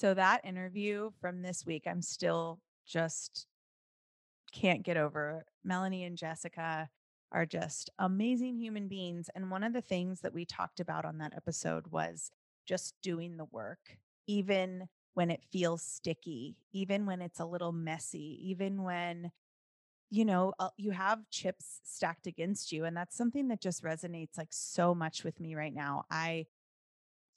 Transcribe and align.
So 0.00 0.14
that 0.14 0.46
interview 0.46 1.10
from 1.20 1.42
this 1.42 1.66
week, 1.66 1.82
I'm 1.86 2.00
still 2.00 2.58
just 2.86 3.46
can't 4.50 4.82
get 4.82 4.96
over. 4.96 5.44
Melanie 5.62 6.04
and 6.04 6.16
Jessica 6.16 6.88
are 7.32 7.44
just 7.44 7.90
amazing 7.98 8.56
human 8.56 8.88
beings. 8.88 9.28
And 9.34 9.50
one 9.50 9.62
of 9.62 9.74
the 9.74 9.82
things 9.82 10.22
that 10.22 10.32
we 10.32 10.46
talked 10.46 10.80
about 10.80 11.04
on 11.04 11.18
that 11.18 11.34
episode 11.36 11.88
was 11.88 12.30
just 12.66 12.94
doing 13.02 13.36
the 13.36 13.44
work, 13.52 13.98
even 14.26 14.88
when 15.12 15.30
it 15.30 15.44
feels 15.52 15.82
sticky, 15.82 16.56
even 16.72 17.04
when 17.04 17.20
it's 17.20 17.38
a 17.40 17.44
little 17.44 17.72
messy, 17.72 18.38
even 18.42 18.82
when 18.82 19.30
you 20.08 20.24
know 20.24 20.54
uh, 20.58 20.70
you 20.78 20.92
have 20.92 21.28
chips 21.30 21.80
stacked 21.84 22.26
against 22.26 22.72
you 22.72 22.84
and 22.86 22.96
that's 22.96 23.16
something 23.16 23.48
that 23.48 23.60
just 23.60 23.84
resonates 23.84 24.36
like 24.36 24.48
so 24.50 24.92
much 24.92 25.22
with 25.22 25.38
me 25.38 25.54
right 25.54 25.72
now 25.72 26.04
i 26.10 26.44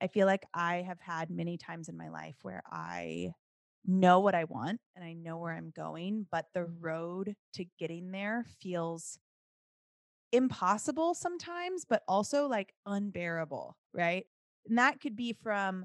i 0.00 0.06
feel 0.06 0.26
like 0.26 0.44
i 0.54 0.76
have 0.76 1.00
had 1.00 1.30
many 1.30 1.56
times 1.56 1.88
in 1.88 1.96
my 1.96 2.08
life 2.08 2.36
where 2.42 2.62
i 2.70 3.32
know 3.86 4.20
what 4.20 4.34
i 4.34 4.44
want 4.44 4.80
and 4.94 5.04
i 5.04 5.12
know 5.12 5.38
where 5.38 5.52
i'm 5.52 5.72
going 5.74 6.26
but 6.30 6.46
the 6.54 6.60
mm-hmm. 6.60 6.84
road 6.84 7.34
to 7.54 7.64
getting 7.78 8.10
there 8.10 8.44
feels 8.60 9.18
impossible 10.32 11.14
sometimes 11.14 11.84
but 11.88 12.02
also 12.06 12.46
like 12.46 12.72
unbearable 12.86 13.76
right 13.92 14.26
and 14.68 14.78
that 14.78 15.00
could 15.00 15.16
be 15.16 15.32
from 15.32 15.84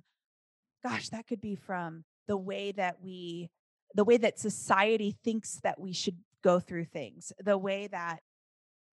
gosh 0.84 1.10
that 1.10 1.26
could 1.26 1.42
be 1.42 1.56
from 1.56 2.04
the 2.28 2.38
way 2.38 2.72
that 2.72 3.02
we 3.02 3.50
the 3.96 4.04
way 4.04 4.18
that 4.18 4.38
society 4.38 5.16
thinks 5.24 5.60
that 5.64 5.80
we 5.80 5.94
should 5.94 6.18
go 6.44 6.60
through 6.60 6.86
things, 6.86 7.32
the 7.44 7.58
way 7.58 7.88
that 7.88 8.20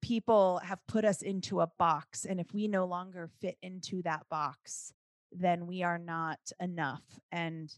people 0.01 0.61
have 0.65 0.79
put 0.87 1.05
us 1.05 1.23
into 1.23 1.61
a 1.61 1.71
box. 1.79 2.25
And 2.25 2.41
if 2.41 2.47
we 2.55 2.69
no 2.69 2.87
longer 2.87 3.29
fit 3.41 3.57
into 3.63 4.03
that 4.03 4.23
box, 4.31 4.93
then 5.33 5.67
we 5.67 5.83
are 5.83 5.99
not 5.99 6.39
enough. 6.61 7.03
And 7.31 7.75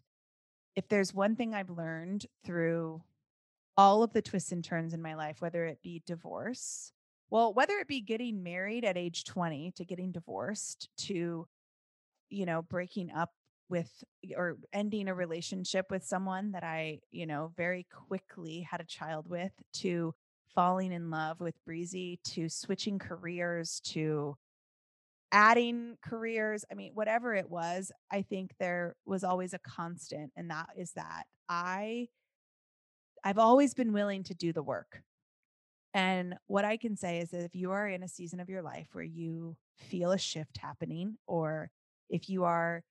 if 0.76 0.88
there's 0.88 1.14
one 1.14 1.36
thing 1.36 1.54
I've 1.54 1.70
learned 1.70 2.26
through 2.44 3.02
all 3.76 4.02
of 4.02 4.12
the 4.12 4.22
twists 4.22 4.52
and 4.52 4.64
turns 4.64 4.94
in 4.94 5.02
my 5.02 5.14
life, 5.14 5.40
whether 5.40 5.64
it 5.64 5.82
be 5.82 6.02
divorce, 6.06 6.92
well, 7.30 7.52
whether 7.52 7.74
it 7.78 7.88
be 7.88 8.00
getting 8.00 8.42
married 8.42 8.84
at 8.84 8.96
age 8.96 9.24
20 9.24 9.72
to 9.76 9.84
getting 9.84 10.12
divorced 10.12 10.88
to, 10.98 11.46
you 12.30 12.46
know, 12.46 12.62
breaking 12.62 13.10
up 13.10 13.30
with 13.68 14.04
or 14.36 14.56
ending 14.72 15.08
a 15.08 15.14
relationship 15.14 15.90
with 15.90 16.04
someone 16.04 16.52
that 16.52 16.62
I, 16.62 17.00
you 17.10 17.26
know, 17.26 17.52
very 17.56 17.86
quickly 17.90 18.60
had 18.60 18.80
a 18.80 18.84
child 18.84 19.28
with 19.28 19.52
to 19.74 20.14
falling 20.54 20.92
in 20.92 21.10
love 21.10 21.40
with 21.40 21.54
Breezy 21.64 22.20
to 22.24 22.48
switching 22.48 22.98
careers 22.98 23.80
to 23.86 24.36
adding 25.34 25.98
careers. 26.00 26.64
I 26.70 26.74
mean, 26.74 26.92
whatever 26.94 27.34
it 27.34 27.50
was, 27.50 27.90
I 28.10 28.22
think 28.22 28.52
there 28.58 28.94
was 29.04 29.24
always 29.24 29.52
a 29.52 29.58
constant 29.58 30.32
and 30.36 30.48
that 30.50 30.68
is 30.78 30.92
that 30.92 31.24
I 31.48 32.08
I've 33.24 33.38
always 33.38 33.74
been 33.74 33.92
willing 33.92 34.22
to 34.24 34.34
do 34.34 34.52
the 34.52 34.62
work. 34.62 35.02
And 35.92 36.36
what 36.46 36.64
I 36.64 36.76
can 36.76 36.96
say 36.96 37.20
is 37.20 37.30
that 37.30 37.44
if 37.44 37.54
you 37.54 37.72
are 37.72 37.88
in 37.88 38.02
a 38.02 38.08
season 38.08 38.40
of 38.40 38.48
your 38.48 38.62
life 38.62 38.88
where 38.92 39.04
you 39.04 39.56
feel 39.76 40.12
a 40.12 40.18
shift 40.18 40.58
happening 40.58 41.16
or 41.26 41.70
if 42.08 42.28
you 42.28 42.44
are 42.44 42.84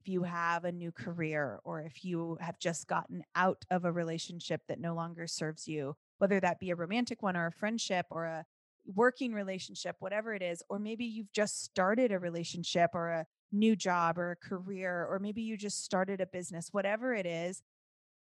if 0.00 0.08
you 0.08 0.22
have 0.22 0.64
a 0.64 0.72
new 0.72 0.90
career 0.92 1.60
or 1.64 1.82
if 1.82 2.04
you 2.04 2.38
have 2.40 2.58
just 2.58 2.86
gotten 2.86 3.22
out 3.36 3.64
of 3.70 3.84
a 3.84 3.92
relationship 3.92 4.62
that 4.68 4.80
no 4.80 4.94
longer 4.94 5.26
serves 5.26 5.68
you, 5.68 5.94
whether 6.18 6.40
that 6.40 6.58
be 6.58 6.70
a 6.70 6.76
romantic 6.76 7.22
one 7.22 7.36
or 7.36 7.46
a 7.46 7.52
friendship 7.52 8.06
or 8.10 8.24
a 8.24 8.46
working 8.94 9.32
relationship, 9.32 9.96
whatever 9.98 10.34
it 10.34 10.42
is, 10.42 10.62
or 10.68 10.78
maybe 10.78 11.04
you've 11.04 11.32
just 11.32 11.64
started 11.64 12.12
a 12.12 12.18
relationship 12.18 12.90
or 12.94 13.10
a 13.10 13.26
new 13.52 13.76
job 13.76 14.18
or 14.18 14.32
a 14.32 14.36
career, 14.36 15.06
or 15.10 15.18
maybe 15.18 15.42
you 15.42 15.56
just 15.56 15.84
started 15.84 16.20
a 16.20 16.26
business, 16.26 16.68
whatever 16.72 17.14
it 17.14 17.26
is, 17.26 17.62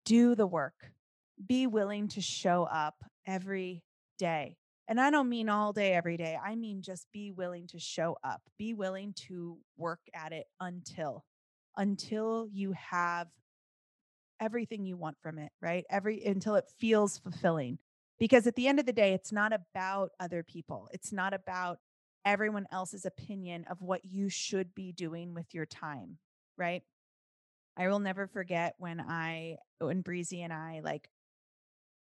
do 0.05 0.35
the 0.35 0.47
work. 0.47 0.93
Be 1.47 1.67
willing 1.67 2.09
to 2.09 2.21
show 2.21 2.65
up 2.65 2.95
every 3.27 3.83
day. 4.19 4.57
And 4.89 5.01
I 5.01 5.11
don't 5.11 5.29
mean 5.29 5.49
all 5.49 5.73
day, 5.73 5.95
every 5.95 6.17
day. 6.17 6.39
I 6.43 6.55
mean 6.55 6.83
just 6.83 7.07
be 7.13 7.31
willing 7.31 7.67
to 7.69 7.79
show 7.79 8.17
up, 8.25 8.43
be 8.59 8.75
willing 8.75 9.15
to 9.29 9.59
work 9.77 10.01
at 10.15 10.33
it 10.33 10.47
until 10.61 11.25
until 11.77 12.47
you 12.53 12.73
have 12.73 13.29
everything 14.41 14.85
you 14.85 14.97
want 14.97 15.17
from 15.23 15.39
it, 15.39 15.51
right? 15.61 15.85
Every 15.89 16.23
until 16.25 16.57
it 16.57 16.65
feels 16.79 17.19
fulfilling. 17.19 17.79
Because 18.19 18.47
at 18.47 18.55
the 18.55 18.69
end 18.69 18.79
of 18.79 18.87
the 18.87 18.93
day, 18.93 19.15
it's 19.15 19.33
not 19.33 19.53
about 19.53 20.11
other 20.21 20.43
people. 20.43 20.89
It's 20.93 21.13
not 21.13 21.35
about 21.35 21.79
everyone 22.25 22.67
else's 22.71 23.05
opinion 23.05 23.65
of 23.69 23.83
what 23.83 24.05
you 24.05 24.29
should 24.29 24.75
be 24.75 24.93
doing 24.93 25.35
with 25.35 25.55
your 25.55 25.67
time, 25.67 26.19
right? 26.57 26.83
I 27.77 27.89
will 27.89 27.99
never 27.99 28.27
forget 28.27 28.75
when 28.79 29.01
I 29.01 29.57
when 29.81 30.03
Breezy 30.03 30.43
and 30.43 30.53
I 30.53 30.81
like 30.85 31.09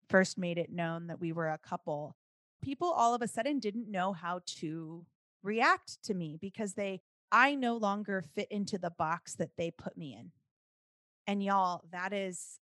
first 0.09 0.37
made 0.37 0.57
it 0.57 0.71
known 0.71 1.07
that 1.07 1.19
we 1.19 1.33
were 1.33 1.49
a 1.49 1.57
couple. 1.57 2.15
People 2.63 2.89
all 2.89 3.13
of 3.13 3.21
a 3.21 3.27
sudden 3.27 3.59
didn't 3.59 3.91
know 3.91 4.13
how 4.13 4.41
to 4.59 5.05
react 5.43 6.03
to 6.03 6.13
me 6.13 6.37
because 6.39 6.73
they 6.73 7.01
I 7.31 7.55
no 7.55 7.75
longer 7.75 8.23
fit 8.35 8.47
into 8.51 8.77
the 8.77 8.91
box 8.91 9.35
that 9.35 9.51
they 9.57 9.71
put 9.71 9.97
me 9.97 10.15
in. 10.17 10.31
And 11.27 11.43
y'all, 11.43 11.81
that 11.91 12.13
is, 12.13 12.59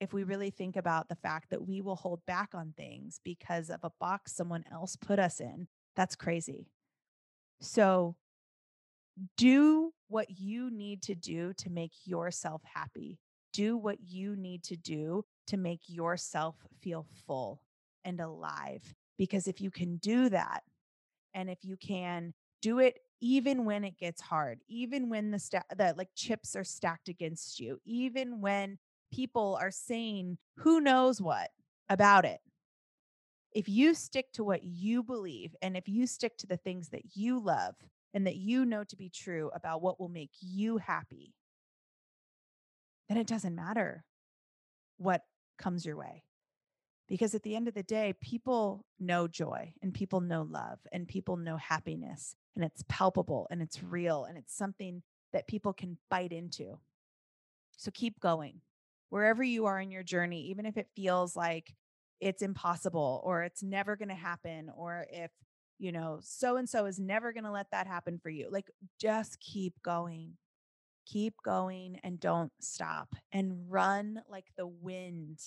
if 0.00 0.12
we 0.12 0.22
really 0.22 0.50
think 0.50 0.76
about 0.76 1.08
the 1.08 1.16
fact 1.16 1.50
that 1.50 1.66
we 1.66 1.80
will 1.80 1.96
hold 1.96 2.24
back 2.26 2.50
on 2.54 2.72
things 2.76 3.20
because 3.24 3.70
of 3.70 3.80
a 3.82 3.92
box 4.00 4.34
someone 4.34 4.64
else 4.70 4.96
put 4.96 5.18
us 5.18 5.40
in, 5.40 5.66
that's 5.96 6.14
crazy. 6.14 6.68
So, 7.60 8.16
do 9.36 9.92
what 10.06 10.38
you 10.38 10.70
need 10.70 11.02
to 11.02 11.14
do 11.14 11.52
to 11.54 11.70
make 11.70 11.92
yourself 12.04 12.62
happy. 12.62 13.18
Do 13.52 13.76
what 13.76 13.98
you 14.00 14.36
need 14.36 14.62
to 14.64 14.76
do 14.76 15.24
to 15.48 15.56
make 15.56 15.80
yourself 15.88 16.54
feel 16.80 17.06
full 17.26 17.60
and 18.04 18.20
alive. 18.20 18.94
Because 19.16 19.48
if 19.48 19.60
you 19.60 19.70
can 19.72 19.96
do 19.96 20.28
that, 20.28 20.62
and 21.34 21.50
if 21.50 21.64
you 21.64 21.76
can 21.76 22.32
do 22.62 22.78
it 22.78 22.98
even 23.20 23.64
when 23.64 23.84
it 23.84 23.98
gets 23.98 24.20
hard, 24.20 24.60
even 24.68 25.08
when 25.08 25.30
the 25.30 25.38
sta- 25.38 25.62
the 25.76 25.94
like 25.96 26.10
chips 26.14 26.54
are 26.54 26.64
stacked 26.64 27.08
against 27.08 27.58
you, 27.58 27.80
even 27.84 28.40
when 28.40 28.78
people 29.12 29.58
are 29.60 29.70
saying 29.70 30.38
who 30.58 30.80
knows 30.80 31.20
what 31.20 31.50
about 31.88 32.24
it. 32.24 32.40
If 33.52 33.68
you 33.68 33.94
stick 33.94 34.32
to 34.34 34.44
what 34.44 34.62
you 34.62 35.02
believe 35.02 35.54
and 35.62 35.76
if 35.76 35.88
you 35.88 36.06
stick 36.06 36.36
to 36.38 36.46
the 36.46 36.56
things 36.56 36.90
that 36.90 37.16
you 37.16 37.42
love 37.42 37.74
and 38.12 38.26
that 38.26 38.36
you 38.36 38.64
know 38.64 38.84
to 38.84 38.96
be 38.96 39.08
true 39.08 39.50
about 39.54 39.82
what 39.82 39.98
will 39.98 40.08
make 40.08 40.32
you 40.40 40.78
happy, 40.78 41.34
then 43.08 43.18
it 43.18 43.26
doesn't 43.26 43.54
matter 43.54 44.04
what 44.98 45.22
comes 45.58 45.86
your 45.86 45.96
way 45.96 46.24
because 47.08 47.34
at 47.34 47.42
the 47.42 47.56
end 47.56 47.66
of 47.68 47.74
the 47.74 47.82
day, 47.82 48.14
people 48.20 48.84
know 49.00 49.26
joy 49.26 49.72
and 49.82 49.94
people 49.94 50.20
know 50.20 50.42
love 50.42 50.78
and 50.92 51.08
people 51.08 51.36
know 51.36 51.56
happiness 51.56 52.36
and 52.54 52.64
it's 52.64 52.84
palpable 52.88 53.48
and 53.50 53.62
it's 53.62 53.82
real 53.82 54.24
and 54.24 54.36
it's 54.36 54.54
something 54.54 55.02
that 55.32 55.48
people 55.48 55.72
can 55.72 55.96
bite 56.10 56.32
into. 56.32 56.78
So 57.76 57.90
keep 57.92 58.20
going 58.20 58.60
wherever 59.10 59.42
you 59.42 59.66
are 59.66 59.80
in 59.80 59.90
your 59.90 60.02
journey, 60.02 60.42
even 60.48 60.66
if 60.66 60.76
it 60.76 60.88
feels 60.94 61.36
like 61.36 61.74
it's 62.20 62.42
impossible 62.42 63.20
or 63.24 63.42
it's 63.42 63.62
never 63.62 63.96
going 63.96 64.08
to 64.08 64.14
happen 64.14 64.70
or 64.76 65.06
if 65.10 65.30
you 65.78 65.92
know 65.92 66.18
so 66.20 66.56
and 66.56 66.68
so 66.68 66.86
is 66.86 66.98
never 66.98 67.32
going 67.32 67.44
to 67.44 67.52
let 67.52 67.70
that 67.70 67.86
happen 67.86 68.18
for 68.20 68.28
you 68.28 68.48
like 68.50 68.68
just 68.98 69.38
keep 69.38 69.72
going 69.84 70.36
keep 71.06 71.34
going 71.44 71.98
and 72.02 72.20
don't 72.20 72.52
stop 72.60 73.14
and 73.32 73.70
run 73.70 74.20
like 74.28 74.46
the 74.56 74.66
wind 74.66 75.38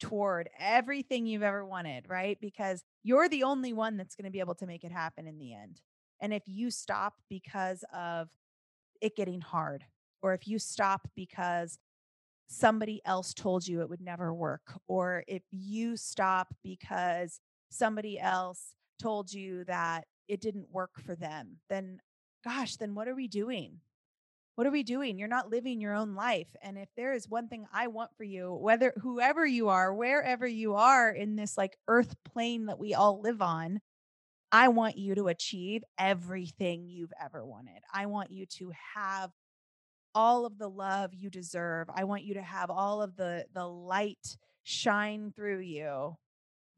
toward 0.00 0.48
everything 0.58 1.26
you've 1.26 1.42
ever 1.42 1.64
wanted, 1.64 2.08
right? 2.08 2.38
Because 2.40 2.82
you're 3.02 3.28
the 3.28 3.44
only 3.44 3.72
one 3.72 3.96
that's 3.96 4.14
going 4.14 4.24
to 4.24 4.30
be 4.30 4.40
able 4.40 4.54
to 4.56 4.66
make 4.66 4.84
it 4.84 4.92
happen 4.92 5.26
in 5.26 5.38
the 5.38 5.54
end. 5.54 5.80
And 6.20 6.32
if 6.32 6.42
you 6.46 6.70
stop 6.70 7.14
because 7.28 7.84
of 7.92 8.28
it 9.00 9.16
getting 9.16 9.40
hard, 9.40 9.84
or 10.20 10.34
if 10.34 10.48
you 10.48 10.58
stop 10.58 11.08
because 11.14 11.78
somebody 12.48 13.00
else 13.04 13.34
told 13.34 13.66
you 13.66 13.80
it 13.80 13.90
would 13.90 14.00
never 14.00 14.34
work, 14.34 14.80
or 14.86 15.24
if 15.28 15.42
you 15.50 15.96
stop 15.96 16.54
because 16.62 17.40
somebody 17.70 18.18
else 18.18 18.74
told 19.00 19.32
you 19.32 19.64
that 19.64 20.06
it 20.26 20.40
didn't 20.40 20.72
work 20.72 21.00
for 21.04 21.14
them, 21.14 21.58
then 21.68 22.00
gosh, 22.44 22.76
then 22.76 22.94
what 22.94 23.08
are 23.08 23.14
we 23.14 23.28
doing? 23.28 23.80
what 24.58 24.66
are 24.66 24.72
we 24.72 24.82
doing? 24.82 25.20
You're 25.20 25.28
not 25.28 25.50
living 25.50 25.80
your 25.80 25.94
own 25.94 26.16
life. 26.16 26.48
And 26.60 26.76
if 26.76 26.88
there 26.96 27.14
is 27.14 27.28
one 27.28 27.46
thing 27.46 27.68
I 27.72 27.86
want 27.86 28.10
for 28.16 28.24
you, 28.24 28.52
whether 28.52 28.92
whoever 29.00 29.46
you 29.46 29.68
are, 29.68 29.94
wherever 29.94 30.48
you 30.48 30.74
are 30.74 31.10
in 31.10 31.36
this 31.36 31.56
like 31.56 31.78
earth 31.86 32.16
plane 32.24 32.66
that 32.66 32.80
we 32.80 32.92
all 32.92 33.20
live 33.20 33.40
on, 33.40 33.78
I 34.50 34.66
want 34.66 34.98
you 34.98 35.14
to 35.14 35.28
achieve 35.28 35.84
everything 35.96 36.88
you've 36.88 37.12
ever 37.24 37.46
wanted. 37.46 37.78
I 37.94 38.06
want 38.06 38.32
you 38.32 38.46
to 38.46 38.72
have 38.96 39.30
all 40.14 40.46
of 40.46 40.58
the 40.58 40.68
love 40.68 41.14
you 41.14 41.30
deserve. 41.30 41.88
I 41.94 42.04
want 42.04 42.24
you 42.24 42.34
to 42.34 42.42
have 42.42 42.70
all 42.70 43.02
of 43.02 43.16
the 43.16 43.46
the 43.54 43.66
light 43.66 44.36
shine 44.62 45.32
through 45.34 45.60
you 45.60 46.16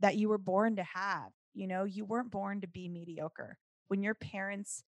that 0.00 0.16
you 0.16 0.28
were 0.28 0.38
born 0.38 0.76
to 0.76 0.84
have. 0.84 1.30
You 1.54 1.66
know, 1.66 1.84
you 1.84 2.04
weren't 2.04 2.30
born 2.30 2.60
to 2.60 2.68
be 2.68 2.88
mediocre. 2.88 3.58
When 3.88 4.02
your 4.02 4.14
parents 4.14 4.84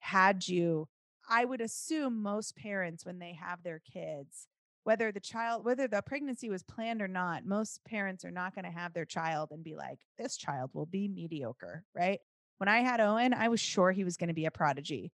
had 0.00 0.46
you 0.48 0.88
I 1.28 1.44
would 1.44 1.60
assume 1.60 2.22
most 2.22 2.56
parents, 2.56 3.04
when 3.04 3.18
they 3.18 3.32
have 3.32 3.62
their 3.62 3.80
kids, 3.80 4.48
whether 4.84 5.10
the 5.10 5.20
child, 5.20 5.64
whether 5.64 5.88
the 5.88 6.02
pregnancy 6.02 6.50
was 6.50 6.62
planned 6.62 7.00
or 7.00 7.08
not, 7.08 7.46
most 7.46 7.82
parents 7.84 8.24
are 8.24 8.30
not 8.30 8.54
going 8.54 8.66
to 8.66 8.70
have 8.70 8.92
their 8.92 9.06
child 9.06 9.50
and 9.50 9.64
be 9.64 9.74
like, 9.74 10.00
this 10.18 10.36
child 10.36 10.70
will 10.74 10.86
be 10.86 11.08
mediocre, 11.08 11.84
right? 11.94 12.20
When 12.58 12.68
I 12.68 12.80
had 12.80 13.00
Owen, 13.00 13.32
I 13.32 13.48
was 13.48 13.60
sure 13.60 13.92
he 13.92 14.04
was 14.04 14.16
going 14.16 14.28
to 14.28 14.34
be 14.34 14.44
a 14.44 14.50
prodigy. 14.50 15.12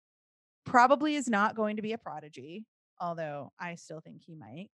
Probably 0.64 1.16
is 1.16 1.28
not 1.28 1.56
going 1.56 1.76
to 1.76 1.82
be 1.82 1.92
a 1.92 1.98
prodigy, 1.98 2.64
although 3.00 3.52
I 3.58 3.74
still 3.74 4.00
think 4.00 4.22
he 4.22 4.34
might. 4.34 4.68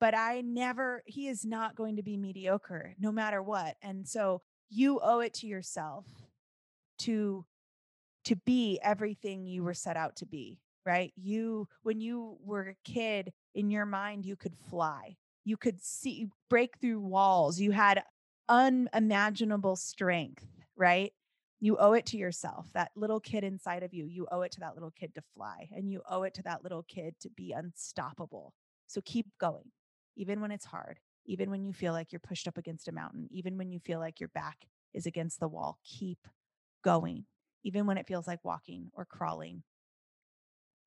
But 0.00 0.14
I 0.14 0.42
never, 0.42 1.02
he 1.06 1.28
is 1.28 1.44
not 1.44 1.74
going 1.74 1.96
to 1.96 2.02
be 2.02 2.16
mediocre 2.16 2.94
no 3.00 3.10
matter 3.10 3.42
what. 3.42 3.76
And 3.82 4.06
so 4.06 4.42
you 4.70 5.00
owe 5.02 5.20
it 5.20 5.34
to 5.34 5.46
yourself 5.46 6.06
to 6.98 7.44
to 8.24 8.36
be 8.36 8.78
everything 8.82 9.46
you 9.46 9.62
were 9.62 9.74
set 9.74 9.96
out 9.96 10.16
to 10.16 10.26
be 10.26 10.60
right 10.84 11.12
you 11.16 11.66
when 11.82 12.00
you 12.00 12.36
were 12.44 12.68
a 12.68 12.90
kid 12.90 13.32
in 13.54 13.70
your 13.70 13.86
mind 13.86 14.26
you 14.26 14.36
could 14.36 14.54
fly 14.70 15.16
you 15.44 15.56
could 15.56 15.82
see 15.82 16.28
break 16.50 16.76
through 16.78 17.00
walls 17.00 17.58
you 17.58 17.70
had 17.70 18.02
unimaginable 18.48 19.76
strength 19.76 20.46
right 20.76 21.12
you 21.60 21.76
owe 21.78 21.92
it 21.92 22.06
to 22.06 22.16
yourself 22.16 22.66
that 22.72 22.90
little 22.94 23.20
kid 23.20 23.44
inside 23.44 23.82
of 23.82 23.92
you 23.92 24.06
you 24.06 24.26
owe 24.30 24.42
it 24.42 24.52
to 24.52 24.60
that 24.60 24.74
little 24.74 24.90
kid 24.90 25.14
to 25.14 25.22
fly 25.34 25.68
and 25.72 25.90
you 25.90 26.02
owe 26.08 26.22
it 26.22 26.34
to 26.34 26.42
that 26.42 26.62
little 26.62 26.84
kid 26.84 27.14
to 27.20 27.28
be 27.30 27.52
unstoppable 27.52 28.52
so 28.86 29.00
keep 29.04 29.26
going 29.40 29.70
even 30.16 30.40
when 30.40 30.50
it's 30.50 30.66
hard 30.66 30.98
even 31.26 31.50
when 31.50 31.64
you 31.64 31.72
feel 31.72 31.92
like 31.92 32.12
you're 32.12 32.20
pushed 32.20 32.48
up 32.48 32.58
against 32.58 32.88
a 32.88 32.92
mountain 32.92 33.28
even 33.30 33.58
when 33.58 33.70
you 33.70 33.80
feel 33.80 33.98
like 33.98 34.20
your 34.20 34.30
back 34.30 34.66
is 34.94 35.06
against 35.06 35.40
the 35.40 35.48
wall 35.48 35.78
keep 35.84 36.18
going 36.84 37.24
even 37.64 37.86
when 37.86 37.98
it 37.98 38.06
feels 38.06 38.26
like 38.26 38.44
walking 38.44 38.90
or 38.94 39.04
crawling. 39.04 39.62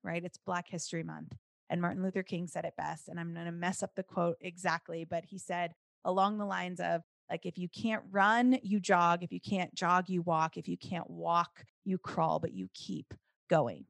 Right? 0.03 0.23
It's 0.23 0.37
Black 0.37 0.67
History 0.67 1.03
Month. 1.03 1.33
And 1.69 1.81
Martin 1.81 2.03
Luther 2.03 2.23
King 2.23 2.47
said 2.47 2.65
it 2.65 2.73
best. 2.77 3.07
And 3.07 3.19
I'm 3.19 3.33
going 3.33 3.45
to 3.45 3.51
mess 3.51 3.83
up 3.83 3.91
the 3.95 4.03
quote 4.03 4.37
exactly, 4.41 5.05
but 5.05 5.25
he 5.25 5.37
said 5.37 5.73
along 6.03 6.37
the 6.37 6.45
lines 6.45 6.79
of, 6.79 7.01
like, 7.31 7.45
if 7.45 7.57
you 7.57 7.69
can't 7.69 8.03
run, 8.11 8.59
you 8.61 8.81
jog. 8.81 9.23
If 9.23 9.31
you 9.31 9.39
can't 9.39 9.73
jog, 9.73 10.09
you 10.09 10.21
walk. 10.21 10.57
If 10.57 10.67
you 10.67 10.77
can't 10.77 11.09
walk, 11.09 11.63
you 11.85 11.97
crawl, 11.97 12.39
but 12.39 12.53
you 12.53 12.69
keep 12.73 13.13
going. 13.49 13.85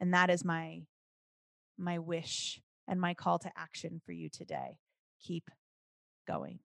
And 0.00 0.12
that 0.12 0.28
is 0.28 0.44
my 0.44 0.82
my 1.78 1.98
wish 1.98 2.60
and 2.88 3.00
my 3.00 3.14
call 3.14 3.38
to 3.38 3.50
action 3.56 4.02
for 4.04 4.12
you 4.12 4.28
today. 4.28 4.78
Keep 5.22 5.50
going. 6.26 6.58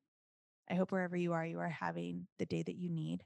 I 0.70 0.74
hope 0.74 0.92
wherever 0.92 1.16
you 1.16 1.34
are, 1.34 1.46
you 1.46 1.60
are 1.60 1.70
having 1.70 2.28
the 2.40 2.46
day 2.46 2.64
that 2.64 2.76
you 2.76 2.90
need. 2.90 3.24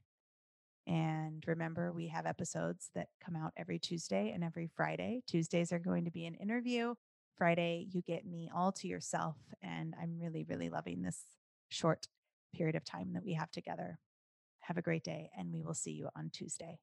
And 0.86 1.44
remember, 1.48 1.92
we 1.92 2.08
have 2.08 2.26
episodes 2.26 2.90
that 2.96 3.08
come 3.24 3.36
out 3.36 3.54
every 3.56 3.80
Tuesday 3.80 4.32
and 4.34 4.44
every 4.44 4.70
Friday. 4.76 5.22
Tuesdays 5.28 5.72
are 5.72 5.80
going 5.80 6.06
to 6.06 6.12
be 6.12 6.26
an 6.26 6.36
interview. 6.36 6.96
Friday, 7.38 7.88
you 7.92 8.02
get 8.02 8.26
me 8.26 8.50
all 8.54 8.72
to 8.74 8.88
yourself. 8.88 9.38
And 9.62 9.96
I'm 10.02 10.20
really, 10.20 10.44
really 10.44 10.70
loving 10.70 11.02
this 11.02 11.26
short 11.70 12.08
period 12.56 12.76
of 12.76 12.84
time 12.84 13.14
that 13.14 13.24
we 13.24 13.34
have 13.34 13.52
together. 13.52 14.00
Have 14.62 14.78
a 14.78 14.82
great 14.82 15.04
day, 15.04 15.30
and 15.38 15.52
we 15.52 15.62
will 15.64 15.74
see 15.74 15.92
you 15.92 16.10
on 16.16 16.30
Tuesday. 16.32 16.80